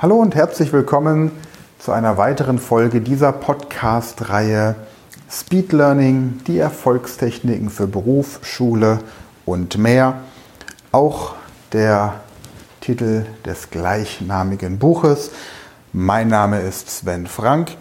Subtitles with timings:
[0.00, 1.32] Hallo und herzlich willkommen
[1.80, 4.76] zu einer weiteren Folge dieser Podcast-Reihe
[5.28, 9.00] Speed Learning, die Erfolgstechniken für Beruf, Schule
[9.44, 10.20] und mehr.
[10.92, 11.34] Auch
[11.72, 12.20] der
[12.80, 15.32] Titel des gleichnamigen Buches.
[15.92, 17.72] Mein Name ist Sven Frank.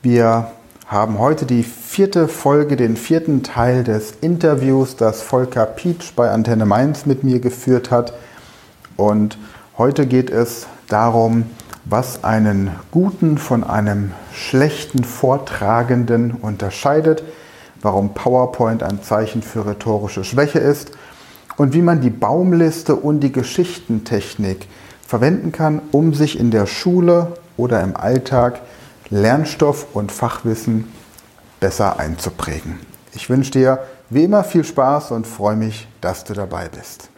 [0.00, 0.52] Wir
[0.86, 6.66] haben heute die vierte Folge, den vierten Teil des Interviews, das Volker Pietsch bei Antenne
[6.66, 8.12] Mainz mit mir geführt hat.
[8.96, 9.38] Und
[9.76, 11.44] heute geht es darum,
[11.84, 17.22] was einen guten von einem schlechten Vortragenden unterscheidet,
[17.80, 20.92] warum PowerPoint ein Zeichen für rhetorische Schwäche ist
[21.56, 24.66] und wie man die Baumliste und die Geschichtentechnik
[25.06, 28.60] verwenden kann, um sich in der Schule oder im Alltag
[29.10, 30.92] Lernstoff und Fachwissen
[31.60, 32.78] besser einzuprägen.
[33.14, 33.78] Ich wünsche dir
[34.10, 37.08] wie immer viel Spaß und freue mich, dass du dabei bist.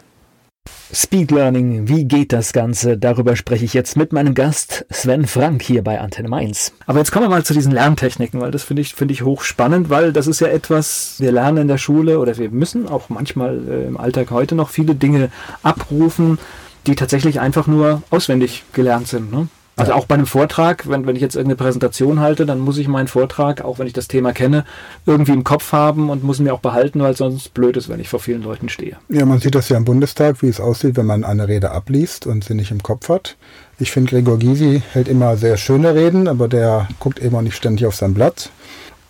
[0.93, 2.97] Speed Learning, wie geht das Ganze?
[2.97, 6.73] Darüber spreche ich jetzt mit meinem Gast Sven Frank hier bei Antenne Mainz.
[6.85, 9.89] Aber jetzt kommen wir mal zu diesen Lerntechniken, weil das finde ich, finde ich hochspannend,
[9.89, 13.67] weil das ist ja etwas, wir lernen in der Schule oder wir müssen auch manchmal
[13.69, 15.31] äh, im Alltag heute noch viele Dinge
[15.63, 16.39] abrufen,
[16.87, 19.31] die tatsächlich einfach nur auswendig gelernt sind.
[19.31, 19.47] Ne?
[19.81, 22.87] Also auch bei einem Vortrag, wenn, wenn ich jetzt irgendeine Präsentation halte, dann muss ich
[22.87, 24.65] meinen Vortrag, auch wenn ich das Thema kenne,
[25.05, 27.99] irgendwie im Kopf haben und muss ihn mir auch behalten, weil sonst blöd ist, wenn
[27.99, 28.97] ich vor vielen Leuten stehe.
[29.09, 32.27] Ja, man sieht das ja im Bundestag, wie es aussieht, wenn man eine Rede abliest
[32.27, 33.35] und sie nicht im Kopf hat.
[33.79, 37.55] Ich finde, Gregor Gysi hält immer sehr schöne Reden, aber der guckt eben auch nicht
[37.55, 38.51] ständig auf sein Blatt.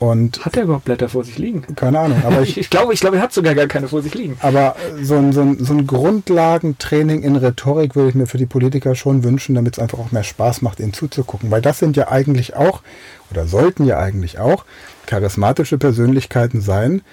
[0.02, 1.62] Und hat er überhaupt Blätter vor sich liegen?
[1.76, 2.24] Keine Ahnung.
[2.26, 4.36] Aber ich, ich, glaube, ich glaube, er hat sogar gar keine vor sich liegen.
[4.40, 8.48] Aber so ein, so, ein, so ein Grundlagentraining in Rhetorik würde ich mir für die
[8.48, 11.52] Politiker schon wünschen, damit es einfach auch mehr Spaß macht, ihnen zuzugucken.
[11.52, 12.82] Weil das sind ja eigentlich auch,
[13.30, 14.66] oder sollten ja eigentlich auch,
[15.06, 17.04] charismatische Persönlichkeiten sein,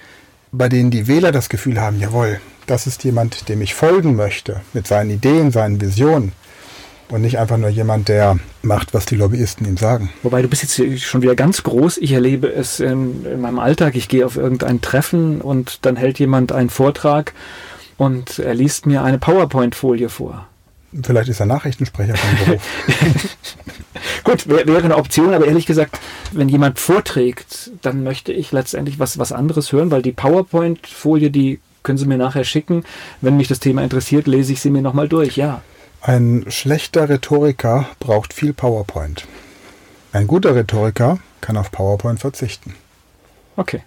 [0.51, 4.61] bei denen die Wähler das Gefühl haben, jawohl, das ist jemand, dem ich folgen möchte,
[4.73, 6.31] mit seinen Ideen, seinen Visionen
[7.09, 10.09] und nicht einfach nur jemand, der macht, was die Lobbyisten ihm sagen.
[10.23, 11.97] Wobei du bist jetzt schon wieder ganz groß.
[11.97, 13.95] Ich erlebe es in, in meinem Alltag.
[13.95, 17.33] Ich gehe auf irgendein Treffen und dann hält jemand einen Vortrag
[17.97, 20.47] und er liest mir eine PowerPoint-Folie vor.
[21.03, 22.61] Vielleicht ist er Nachrichtensprecher vom Beruf.
[24.23, 25.99] Gut, wäre eine Option, aber ehrlich gesagt,
[26.31, 31.59] wenn jemand vorträgt, dann möchte ich letztendlich was, was anderes hören, weil die PowerPoint-Folie, die
[31.83, 32.83] können Sie mir nachher schicken.
[33.21, 35.61] Wenn mich das Thema interessiert, lese ich sie mir nochmal durch, ja.
[36.01, 39.27] Ein schlechter Rhetoriker braucht viel PowerPoint.
[40.11, 42.75] Ein guter Rhetoriker kann auf PowerPoint verzichten.
[43.55, 43.81] Okay.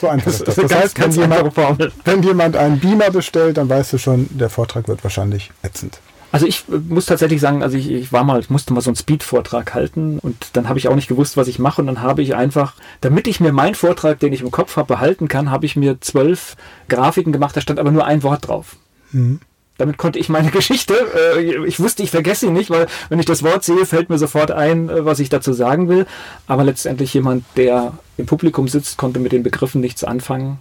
[0.00, 0.56] So einfach ist das.
[0.56, 4.50] Das, das heißt, wenn jemand, wenn jemand einen Beamer bestellt, dann weißt du schon, der
[4.50, 6.00] Vortrag wird wahrscheinlich ätzend.
[6.32, 8.90] Also ich äh, muss tatsächlich sagen, also ich, ich war mal, ich musste mal so
[8.90, 12.02] einen Speed-Vortrag halten und dann habe ich auch nicht gewusst, was ich mache und dann
[12.02, 15.50] habe ich einfach, damit ich mir meinen Vortrag, den ich im Kopf habe, behalten kann,
[15.50, 16.56] habe ich mir zwölf
[16.88, 18.76] Grafiken gemacht, da stand aber nur ein Wort drauf.
[19.12, 19.40] Mhm.
[19.80, 20.94] Damit konnte ich meine Geschichte,
[21.36, 24.18] äh, ich wusste, ich vergesse sie nicht, weil wenn ich das Wort sehe, fällt mir
[24.18, 26.06] sofort ein, äh, was ich dazu sagen will.
[26.46, 30.58] Aber letztendlich jemand, der im Publikum sitzt, konnte mit den Begriffen nichts anfangen.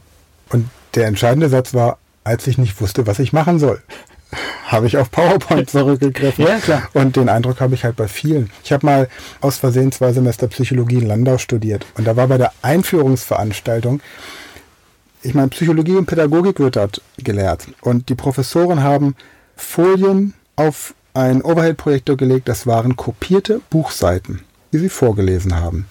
[0.49, 3.81] Und der entscheidende Satz war, als ich nicht wusste, was ich machen soll
[4.65, 6.45] habe ich auf PowerPoint zurückgegriffen.
[6.45, 6.83] ja, klar.
[6.93, 8.49] Und den Eindruck habe ich halt bei vielen.
[8.63, 9.09] Ich habe mal
[9.41, 11.85] aus Versehen zwei Semester Psychologie in Landau studiert.
[11.95, 14.01] Und da war bei der Einführungsveranstaltung
[15.21, 17.67] ich meine, Psychologie und Pädagogik wird dort gelehrt.
[17.81, 19.15] Und die Professoren haben
[19.55, 24.41] Folien auf ein Overhead-Projektor gelegt, das waren kopierte Buchseiten,
[24.71, 25.85] die sie vorgelesen haben.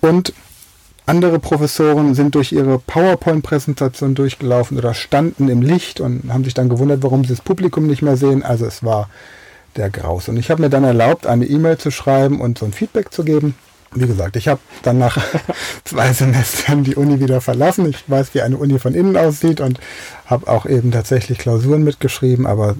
[0.00, 0.32] Und
[1.06, 6.68] andere Professoren sind durch ihre PowerPoint-Präsentation durchgelaufen oder standen im Licht und haben sich dann
[6.68, 8.42] gewundert, warum sie das Publikum nicht mehr sehen.
[8.42, 9.10] Also es war
[9.76, 10.28] der Graus.
[10.28, 13.24] Und ich habe mir dann erlaubt, eine E-Mail zu schreiben und so ein Feedback zu
[13.24, 13.54] geben
[13.94, 15.18] wie gesagt, ich habe dann nach
[15.84, 17.88] zwei Semestern die Uni wieder verlassen.
[17.88, 19.80] Ich weiß, wie eine Uni von innen aussieht und
[20.26, 22.76] habe auch eben tatsächlich Klausuren mitgeschrieben, aber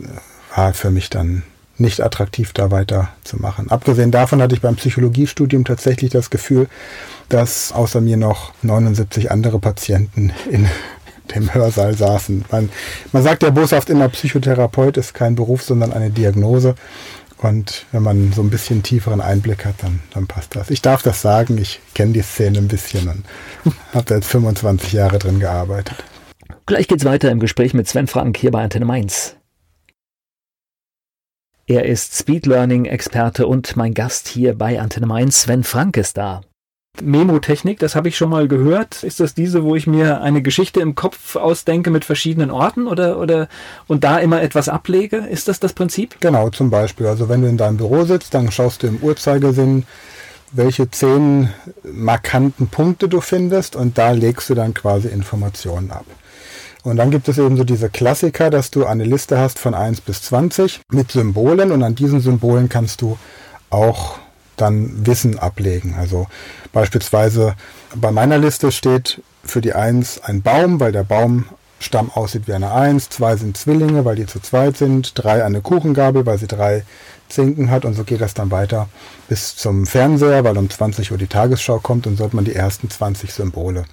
[0.54, 1.42] war für mich dann
[1.76, 3.70] nicht attraktiv, da weiterzumachen.
[3.70, 6.68] Abgesehen davon hatte ich beim Psychologiestudium tatsächlich das Gefühl,
[7.28, 10.68] dass außer mir noch 79 andere Patienten in
[11.34, 12.44] dem Hörsaal saßen.
[12.50, 12.68] Man,
[13.12, 16.74] man sagt ja boshaft immer, Psychotherapeut ist kein Beruf, sondern eine Diagnose.
[17.38, 20.70] Und wenn man so ein bisschen tieferen Einblick hat, dann, dann passt das.
[20.70, 23.24] Ich darf das sagen, ich kenne die Szene ein bisschen und
[23.92, 26.04] habe da jetzt 25 Jahre drin gearbeitet.
[26.66, 29.36] Gleich geht's weiter im Gespräch mit Sven Frank hier bei Antenne Mainz.
[31.66, 35.42] Er ist Speed Learning Experte und mein Gast hier bei Antenne Mainz.
[35.42, 36.42] Sven Frank ist da.
[37.02, 39.02] Memo-Technik, das habe ich schon mal gehört.
[39.02, 43.18] Ist das diese, wo ich mir eine Geschichte im Kopf ausdenke mit verschiedenen Orten oder,
[43.18, 43.48] oder
[43.86, 45.16] und da immer etwas ablege?
[45.16, 46.16] Ist das das Prinzip?
[46.20, 47.06] Genau, zum Beispiel.
[47.06, 49.84] Also wenn du in deinem Büro sitzt, dann schaust du im Uhrzeigersinn,
[50.52, 51.50] welche zehn
[51.82, 56.06] markanten Punkte du findest und da legst du dann quasi Informationen ab.
[56.84, 60.02] Und dann gibt es eben so diese Klassiker, dass du eine Liste hast von 1
[60.02, 63.18] bis 20 mit Symbolen und an diesen Symbolen kannst du
[63.70, 64.18] auch
[64.56, 65.94] dann Wissen ablegen.
[65.98, 66.26] Also
[66.72, 67.54] beispielsweise
[67.94, 72.72] bei meiner Liste steht für die 1 ein Baum, weil der Baumstamm aussieht wie eine
[72.72, 76.84] 1, 2 sind Zwillinge, weil die zu zweit sind, 3 eine Kuchengabel, weil sie drei
[77.28, 78.88] Zinken hat und so geht das dann weiter
[79.28, 82.54] bis zum Fernseher, weil um 20 Uhr die Tagesschau kommt und so hat man die
[82.54, 83.84] ersten 20 Symbole.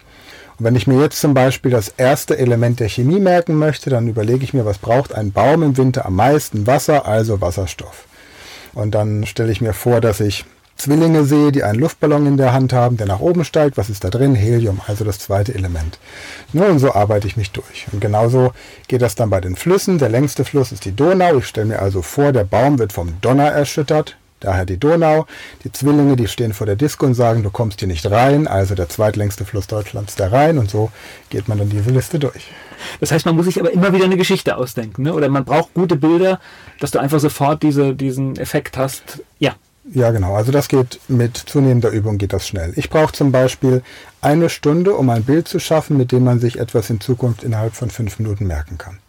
[0.57, 4.07] Und wenn ich mir jetzt zum Beispiel das erste Element der Chemie merken möchte, dann
[4.07, 6.67] überlege ich mir, was braucht ein Baum im Winter am meisten?
[6.67, 8.05] Wasser, also Wasserstoff.
[8.73, 10.45] Und dann stelle ich mir vor, dass ich
[10.81, 13.77] Zwillinge sehe, die einen Luftballon in der Hand haben, der nach oben steigt.
[13.77, 14.33] Was ist da drin?
[14.33, 15.99] Helium, also das zweite Element.
[16.53, 17.85] Nur und so arbeite ich mich durch.
[17.91, 18.51] Und genauso
[18.87, 19.99] geht das dann bei den Flüssen.
[19.99, 21.37] Der längste Fluss ist die Donau.
[21.37, 24.17] Ich stelle mir also vor, der Baum wird vom Donner erschüttert.
[24.41, 25.25] Daher die Donau.
[25.63, 28.47] Die Zwillinge, die stehen vor der Disco und sagen, du kommst hier nicht rein.
[28.47, 30.57] Also der zweitlängste Fluss Deutschlands, der Rhein.
[30.57, 30.91] Und so
[31.29, 32.49] geht man dann diese Liste durch.
[32.99, 35.03] Das heißt, man muss sich aber immer wieder eine Geschichte ausdenken.
[35.03, 35.13] Ne?
[35.13, 36.39] Oder man braucht gute Bilder,
[36.79, 39.23] dass du einfach sofort diese, diesen Effekt hast.
[39.39, 39.55] Ja.
[39.93, 40.35] Ja, genau.
[40.35, 42.73] Also das geht mit zunehmender Übung geht das schnell.
[42.75, 43.81] Ich brauche zum Beispiel
[44.21, 47.73] eine Stunde, um ein Bild zu schaffen, mit dem man sich etwas in Zukunft innerhalb
[47.73, 48.99] von fünf Minuten merken kann.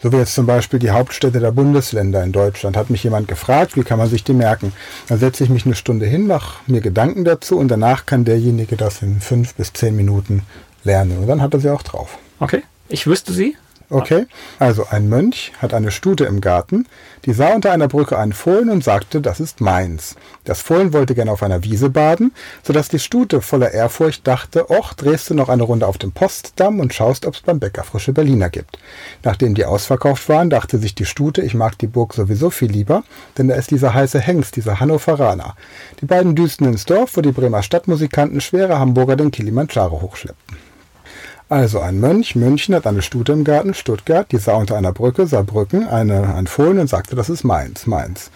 [0.00, 2.76] So wie jetzt zum Beispiel die Hauptstädte der Bundesländer in Deutschland.
[2.76, 4.72] Hat mich jemand gefragt, wie kann man sich die merken?
[5.08, 8.76] Dann setze ich mich eine Stunde hin, mache mir Gedanken dazu und danach kann derjenige
[8.76, 10.42] das in fünf bis zehn Minuten
[10.84, 11.18] lernen.
[11.18, 12.16] Und dann hat er sie auch drauf.
[12.38, 13.56] Okay, ich wüsste sie.
[13.90, 14.26] Okay,
[14.58, 16.86] also ein Mönch hat eine Stute im Garten,
[17.24, 20.14] die sah unter einer Brücke einen Fohlen und sagte, das ist meins.
[20.44, 22.32] Das Fohlen wollte gern auf einer Wiese baden,
[22.62, 26.12] so dass die Stute voller Ehrfurcht dachte, och, drehst du noch eine Runde auf dem
[26.12, 28.78] Postdamm und schaust, ob's beim Bäcker frische Berliner gibt.
[29.22, 33.04] Nachdem die ausverkauft waren, dachte sich die Stute, ich mag die Burg sowieso viel lieber,
[33.38, 35.56] denn da ist dieser heiße Hengst, dieser Hannoveraner.
[36.02, 40.67] Die beiden düsten ins Dorf, wo die Bremer Stadtmusikanten schwere Hamburger den Kilimanjaro hochschleppten.
[41.50, 45.26] Also ein Mönch, München hat eine Stute im Garten, Stuttgart, die sah unter einer Brücke,
[45.26, 48.30] Saarbrücken, eine, ein Fohlen und sagte, das ist meins, meins.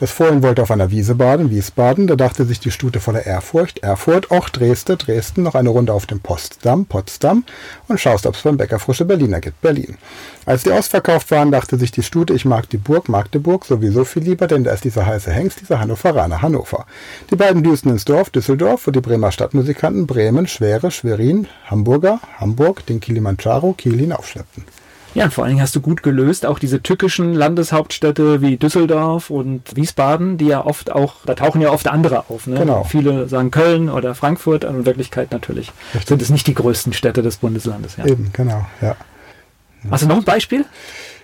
[0.00, 3.80] Das Fohlen wollte auf einer Wiese baden, Wiesbaden, da dachte sich die Stute voller Ehrfurcht,
[3.80, 7.44] Erfurt, auch Dresden, Dresden, noch eine Runde auf dem Postdamm, Potsdam
[7.86, 9.98] und schaust, ob's beim Bäcker frische Berliner gibt, Berlin.
[10.46, 14.22] Als die ausverkauft waren, dachte sich die Stute, ich mag die Burg, Magdeburg sowieso viel
[14.22, 16.86] lieber, denn da ist dieser heiße Hengst, dieser Hannoveraner, Hannover.
[17.30, 22.86] Die beiden düsten ins Dorf, Düsseldorf, wo die Bremer Stadtmusikanten Bremen, Schwere, Schwerin, Hamburger, Hamburg,
[22.86, 24.64] den Kilimanjaro, Kiel hinaufschleppten.
[25.14, 29.30] Ja, und vor allen Dingen hast du gut gelöst, auch diese tückischen Landeshauptstädte wie Düsseldorf
[29.30, 32.46] und Wiesbaden, die ja oft auch, da tauchen ja oft andere auf.
[32.46, 32.58] Ne?
[32.58, 32.84] Genau.
[32.84, 36.08] Viele sagen Köln oder Frankfurt, aber in Wirklichkeit natürlich Richtig.
[36.08, 37.96] sind es nicht die größten Städte des Bundeslandes.
[37.96, 38.06] Ja.
[38.06, 38.96] Eben, genau, ja.
[39.90, 40.64] Hast du noch ein Beispiel?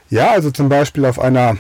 [0.09, 1.57] Ja, also zum Beispiel auf einer,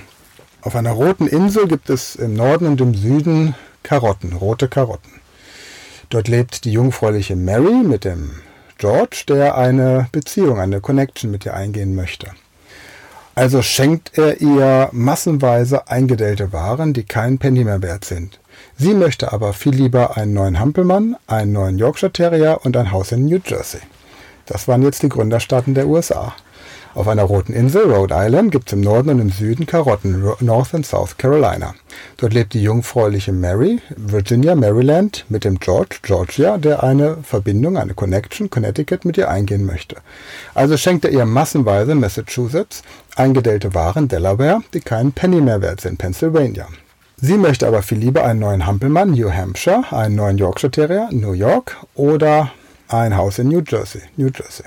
[0.62, 5.12] auf einer roten Insel gibt es im Norden und im Süden Karotten, rote Karotten.
[6.08, 8.30] Dort lebt die jungfräuliche Mary mit dem
[8.78, 12.28] George, der eine Beziehung, eine Connection mit ihr eingehen möchte.
[13.34, 18.40] Also schenkt er ihr massenweise eingedellte Waren, die keinen Penny mehr wert sind.
[18.78, 23.12] Sie möchte aber viel lieber einen neuen Hampelmann, einen neuen Yorkshire Terrier und ein Haus
[23.12, 23.80] in New Jersey.
[24.46, 26.34] Das waren jetzt die Gründerstaaten der USA.
[26.96, 30.72] Auf einer roten Insel, Rhode Island, gibt es im Norden und im Süden Karotten, North
[30.72, 31.74] und South Carolina.
[32.16, 37.92] Dort lebt die jungfräuliche Mary, Virginia, Maryland, mit dem George, Georgia, der eine Verbindung, eine
[37.92, 39.96] Connection, Connecticut mit ihr eingehen möchte.
[40.54, 42.82] Also schenkt er ihr massenweise Massachusetts
[43.14, 46.66] eingedellte Waren, Delaware, die keinen Penny mehr wert sind, Pennsylvania.
[47.18, 51.32] Sie möchte aber viel lieber einen neuen Hampelmann, New Hampshire, einen neuen Yorkshire Terrier, New
[51.32, 52.52] York oder
[52.88, 54.64] ein Haus in New Jersey, New Jersey.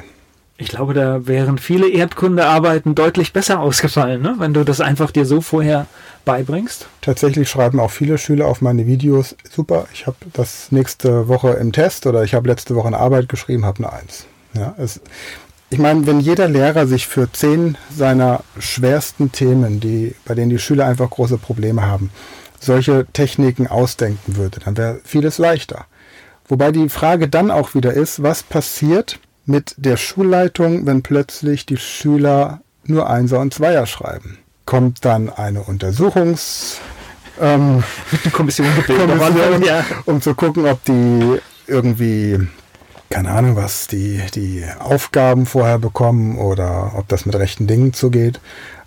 [0.62, 4.36] Ich glaube, da wären viele Erdkundearbeiten deutlich besser ausgefallen, ne?
[4.39, 5.88] wenn du das einfach dir so vorher
[6.25, 6.88] beibringst.
[7.00, 11.72] Tatsächlich schreiben auch viele Schüler auf meine Videos, super, ich habe das nächste Woche im
[11.72, 14.25] Test oder ich habe letzte Woche eine Arbeit geschrieben, habe eine Eins.
[14.54, 15.00] Ja, es,
[15.70, 20.60] ich meine, wenn jeder Lehrer sich für zehn seiner schwersten Themen, die, bei denen die
[20.60, 22.12] Schüler einfach große Probleme haben,
[22.60, 25.86] solche Techniken ausdenken würde, dann wäre vieles leichter.
[26.50, 31.77] Wobei die Frage dann auch wieder ist, was passiert, mit der Schulleitung, wenn plötzlich die
[31.77, 34.38] Schüler nur Einser und Zweier schreiben?
[34.65, 36.77] Kommt dann eine Untersuchungs...
[37.41, 37.84] Ähm,
[38.34, 39.86] Kommission, Kommission ja.
[40.06, 42.38] um zu gucken, ob die irgendwie,
[43.10, 48.41] keine Ahnung was, die, die Aufgaben vorher bekommen oder ob das mit rechten Dingen zugeht.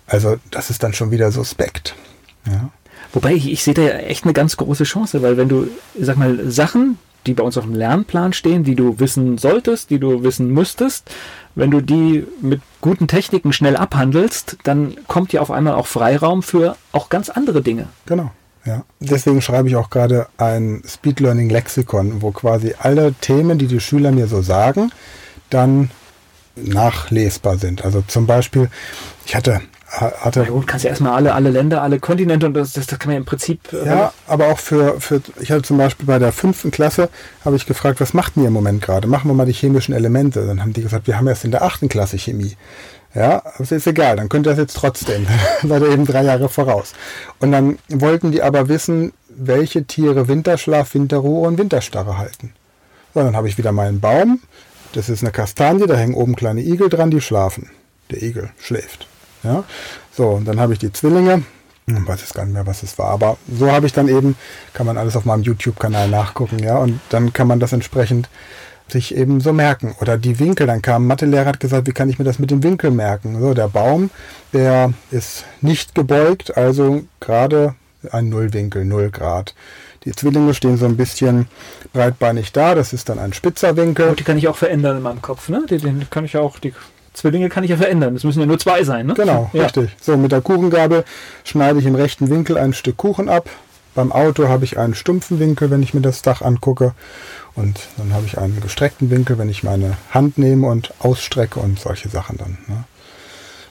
[0.05, 1.95] Also das ist dann schon wieder suspekt.
[2.45, 2.69] Ja.
[3.11, 5.67] Wobei ich, ich sehe da ja echt eine ganz große Chance, weil wenn du,
[5.99, 9.99] sag mal, Sachen, die bei uns auf dem Lernplan stehen, die du wissen solltest, die
[9.99, 11.09] du wissen müsstest.
[11.55, 16.43] Wenn du die mit guten Techniken schnell abhandelst, dann kommt ja auf einmal auch Freiraum
[16.43, 17.87] für auch ganz andere Dinge.
[18.05, 18.31] Genau.
[18.65, 18.83] Ja.
[18.99, 23.81] Deswegen schreibe ich auch gerade ein Speed Learning Lexikon, wo quasi alle Themen, die die
[23.81, 24.91] Schüler mir so sagen,
[25.49, 25.89] dann
[26.55, 27.83] nachlesbar sind.
[27.83, 28.69] Also zum Beispiel,
[29.25, 29.61] ich hatte
[29.93, 30.41] hatte.
[30.41, 33.09] Na gut, kannst ja erstmal alle, alle Länder, alle Kontinente und das, das, das kann
[33.09, 33.71] man ja im Prinzip.
[33.73, 37.09] Äh, ja, aber auch für, für, ich hatte zum Beispiel bei der fünften Klasse,
[37.45, 39.07] habe ich gefragt, was macht ihr im Moment gerade?
[39.07, 40.45] Machen wir mal die chemischen Elemente.
[40.45, 42.55] Dann haben die gesagt, wir haben erst in der achten Klasse Chemie.
[43.15, 45.27] Ja, aber ist egal, dann könnt ihr das jetzt trotzdem,
[45.63, 46.93] seid ihr eben drei Jahre voraus.
[47.39, 52.53] Und dann wollten die aber wissen, welche Tiere Winterschlaf, Winterruhe und Winterstarre halten.
[53.13, 54.39] So, dann habe ich wieder meinen Baum.
[54.93, 57.69] Das ist eine Kastanie, da hängen oben kleine Igel dran, die schlafen.
[58.09, 59.07] Der Igel schläft.
[59.43, 59.63] Ja?
[60.11, 61.43] So, und dann habe ich die Zwillinge.
[61.85, 64.37] Ich weiß jetzt gar nicht mehr, was es war, aber so habe ich dann eben,
[64.73, 68.29] kann man alles auf meinem YouTube-Kanal nachgucken, ja, und dann kann man das entsprechend
[68.87, 69.95] sich eben so merken.
[69.99, 72.63] Oder die Winkel, dann kam Mathelehrer, hat gesagt, wie kann ich mir das mit dem
[72.63, 73.39] Winkel merken?
[73.39, 74.11] So, der Baum,
[74.53, 77.75] der ist nicht gebeugt, also gerade
[78.11, 79.53] ein Nullwinkel, 0 Grad.
[80.05, 81.47] Die Zwillinge stehen so ein bisschen
[81.93, 84.09] breitbeinig da, das ist dann ein spitzer Winkel.
[84.09, 85.65] Und die kann ich auch verändern in meinem Kopf, ne?
[85.69, 86.73] Die, den kann ich auch, die
[87.13, 88.15] Zwillinge kann ich ja verändern.
[88.15, 89.13] Es müssen ja nur zwei sein, ne?
[89.13, 89.63] Genau, ja.
[89.63, 89.95] richtig.
[90.01, 91.03] So, mit der Kuchengabel
[91.43, 93.49] schneide ich im rechten Winkel ein Stück Kuchen ab.
[93.95, 96.93] Beim Auto habe ich einen stumpfen Winkel, wenn ich mir das Dach angucke.
[97.55, 101.79] Und dann habe ich einen gestreckten Winkel, wenn ich meine Hand nehme und ausstrecke und
[101.79, 102.57] solche Sachen dann.
[102.67, 102.83] Ne?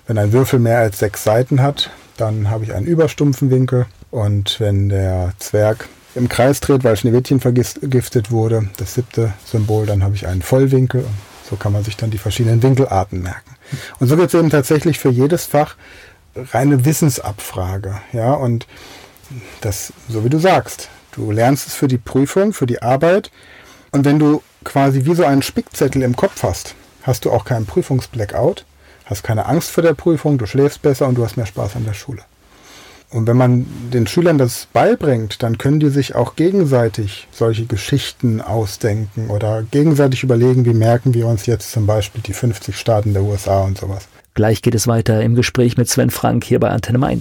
[0.07, 3.87] Wenn ein Würfel mehr als sechs Seiten hat, dann habe ich einen überstumpfen Winkel.
[4.13, 10.05] Und wenn der Zwerg im Kreis dreht, weil Schneewittchen vergiftet wurde, das siebte Symbol, dann
[10.05, 11.05] habe ich einen Vollwinkel.
[11.49, 13.57] So kann man sich dann die verschiedenen Winkelarten merken.
[13.99, 15.77] Und so wird es eben tatsächlich für jedes Fach
[16.37, 18.01] reine Wissensabfrage.
[18.13, 18.67] Ja, und
[19.61, 23.31] das, so wie du sagst, du lernst es für die Prüfung, für die Arbeit.
[23.91, 27.67] Und wenn du quasi wie so einen Spickzettel im Kopf hast, hast du auch keinen
[27.67, 28.65] Prüfungsblackout,
[29.05, 31.85] hast keine Angst vor der Prüfung, du schläfst besser und du hast mehr Spaß an
[31.85, 32.23] der Schule.
[33.12, 38.40] Und wenn man den Schülern das beibringt, dann können die sich auch gegenseitig solche Geschichten
[38.40, 43.23] ausdenken oder gegenseitig überlegen, wie merken wir uns jetzt zum Beispiel die 50 Staaten der
[43.23, 44.09] USA und sowas.
[44.35, 47.21] Gleich geht es weiter im Gespräch mit Sven Frank hier bei Antenne Mainz.